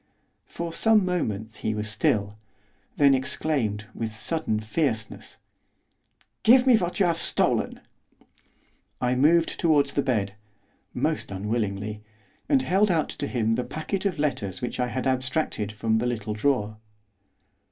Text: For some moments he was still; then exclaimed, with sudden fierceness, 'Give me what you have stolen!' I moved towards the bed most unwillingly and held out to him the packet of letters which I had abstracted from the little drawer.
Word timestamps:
For 0.47 0.73
some 0.73 1.05
moments 1.05 1.57
he 1.57 1.75
was 1.75 1.87
still; 1.87 2.35
then 2.97 3.13
exclaimed, 3.13 3.85
with 3.93 4.15
sudden 4.15 4.59
fierceness, 4.59 5.37
'Give 6.41 6.65
me 6.65 6.75
what 6.75 6.99
you 6.99 7.05
have 7.05 7.19
stolen!' 7.19 7.81
I 8.99 9.13
moved 9.13 9.59
towards 9.59 9.93
the 9.93 10.01
bed 10.01 10.33
most 10.91 11.29
unwillingly 11.29 12.01
and 12.49 12.63
held 12.63 12.89
out 12.89 13.09
to 13.09 13.27
him 13.27 13.53
the 13.53 13.63
packet 13.63 14.03
of 14.07 14.17
letters 14.17 14.59
which 14.59 14.79
I 14.79 14.87
had 14.87 15.05
abstracted 15.05 15.71
from 15.71 15.99
the 15.99 16.07
little 16.07 16.33
drawer. 16.33 16.77